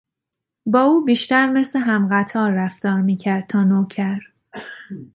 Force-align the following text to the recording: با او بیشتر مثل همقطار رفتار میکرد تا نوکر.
با 0.65 0.81
او 0.81 1.05
بیشتر 1.05 1.47
مثل 1.49 1.79
همقطار 1.79 2.51
رفتار 2.51 3.01
میکرد 3.01 3.47
تا 3.47 3.63
نوکر. 3.63 4.19